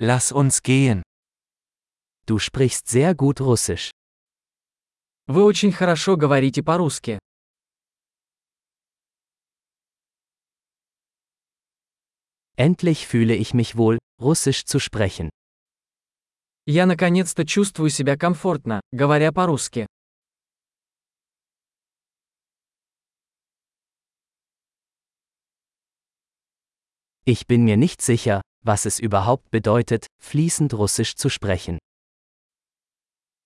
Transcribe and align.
Lass 0.00 0.30
uns 0.30 0.62
gehen. 0.62 1.02
Du 2.24 2.38
sprichst 2.38 2.86
sehr 2.86 3.16
gut 3.16 3.40
Russisch. 3.40 3.90
Вы 5.26 5.42
очень 5.42 5.72
хорошо 5.72 6.16
говорите 6.16 6.62
по-русски. 6.62 7.18
Endlich 12.56 13.08
fühle 13.08 13.34
ich 13.34 13.54
mich 13.54 13.76
wohl, 13.76 13.98
Russisch 14.20 14.64
zu 14.64 14.78
sprechen. 14.78 15.30
Я 16.64 16.86
наконец-то 16.86 17.44
чувствую 17.44 17.90
себя 17.90 18.16
комфортно, 18.16 18.80
говоря 18.92 19.32
по-русски. 19.32 19.88
Ich 27.24 27.48
bin 27.48 27.64
mir 27.64 27.76
nicht 27.76 28.00
sicher, 28.00 28.42
was 28.63 28.85
es 28.85 28.99
überhaupt 28.99 29.51
bedeutet, 29.51 30.07
fließend 30.21 30.73
Russisch 30.73 31.15
zu 31.15 31.29
sprechen. 31.29 31.77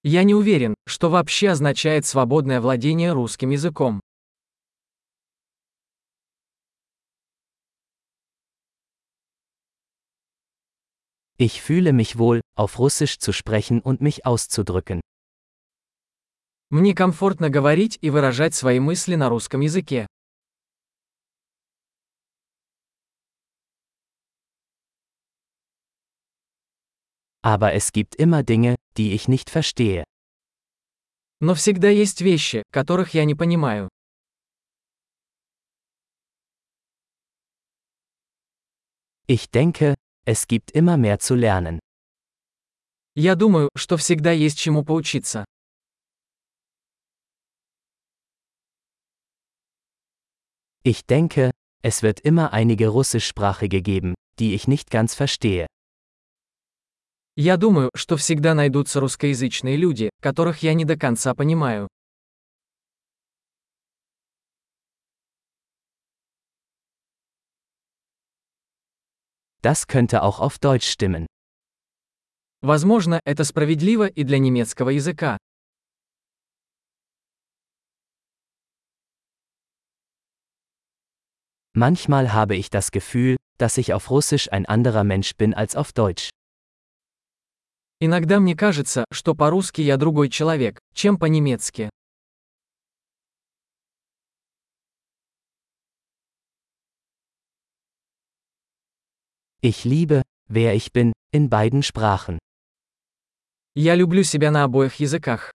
Я 0.04 0.24
не 0.24 0.36
уверен, 0.36 0.76
что 0.88 1.10
вообще 1.10 1.50
означает 1.50 2.06
свободное 2.06 2.62
владение 2.62 3.12
русским 3.12 3.50
языком. 3.50 4.00
Ich 11.40 11.62
fühle 11.62 11.94
mich 11.94 12.18
wohl, 12.18 12.42
auf 12.56 12.80
Russisch 12.80 13.20
zu 13.20 13.32
sprechen 13.32 13.82
und 13.82 14.02
mich 14.02 14.26
auszudrücken. 14.26 15.02
Мне 16.70 16.94
комфортно 16.94 17.50
говорить 17.50 17.98
и 18.02 18.10
выражать 18.10 18.56
свои 18.56 18.80
мысли 18.80 19.16
на 19.16 19.30
русском 19.30 19.62
языке. 19.62 20.08
Aber 27.42 27.74
es 27.74 27.92
gibt 27.92 28.16
immer 28.16 28.44
Dinge, 28.44 28.76
die 28.98 29.14
ich 29.14 29.28
nicht 29.28 29.50
verstehe. 29.50 30.04
Но 31.40 31.54
всегда 31.54 31.90
есть 31.90 32.22
вещи, 32.22 32.64
которых 32.72 33.14
я 33.14 33.26
не 33.26 33.36
понимаю. 33.36 33.90
Ich 39.28 39.50
denke, 39.52 39.96
es 40.26 40.48
gibt 40.48 40.72
immer 40.72 40.98
mehr 40.98 41.20
zu 41.20 41.36
lernen. 41.36 41.80
Я 43.16 43.36
думаю, 43.36 43.70
что 43.76 43.98
всегда 43.98 44.32
есть 44.32 44.58
чему 44.60 44.84
поучиться. 44.84 45.46
Ich 50.84 51.06
denke, 51.06 51.52
es 51.82 52.02
wird 52.04 52.22
immer 52.22 52.54
einige 52.54 52.88
Russischsprachige 52.88 53.82
geben, 53.82 54.14
die 54.40 54.54
ich 54.54 54.68
nicht 54.68 54.90
ganz 54.90 55.14
verstehe. 55.16 55.68
Я 57.35 57.57
думаю, 57.57 57.89
что 57.95 58.19
всегда 58.19 58.53
найдутся 58.53 59.01
русскоязычные 59.01 59.77
люди, 59.77 60.11
которых 60.21 60.63
я 60.63 60.75
не 60.75 60.85
до 60.85 60.99
конца 60.99 61.35
понимаю. 61.35 61.89
Das 69.63 69.87
könnte 69.87 70.23
auch 70.23 70.41
auf 70.41 70.59
Deutsch 70.59 70.91
stimmen. 70.91 71.27
Возможно, 72.61 73.21
это 73.25 73.45
справедливо 73.45 74.09
и 74.09 74.25
для 74.25 74.39
немецкого 74.39 74.91
языка. 74.91 75.39
Manchmal 81.75 82.35
habe 82.35 82.57
ich 82.57 82.69
das 82.69 82.91
Gefühl, 82.91 83.37
dass 83.57 83.79
ich 83.79 83.95
auf 83.95 84.11
Russisch 84.11 84.53
ein 84.53 84.67
anderer 84.67 85.05
Mensch 85.05 85.35
bin 85.37 85.55
als 85.55 85.75
auf 85.75 85.95
Deutsch. 85.95 86.29
Иногда 88.05 88.41
мне 88.41 88.57
кажется, 88.57 89.05
что 89.13 89.33
по-русски 89.37 89.81
я 89.81 89.97
другой 89.97 90.29
человек, 90.29 90.81
чем 90.93 91.17
по-немецки. 91.19 91.89
Ich 99.63 99.85
liebe, 99.85 100.25
wer 100.49 100.75
ich 100.75 100.91
bin, 100.93 101.13
in 101.33 101.49
beiden 101.49 101.85
Sprachen. 101.85 102.41
Я 103.77 103.95
люблю 103.95 104.25
себя 104.25 104.51
на 104.51 104.65
обоих 104.65 104.97
языках. 104.97 105.53